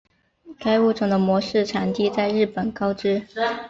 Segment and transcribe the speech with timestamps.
[0.57, 3.21] 该物种的模式产地在日本高知。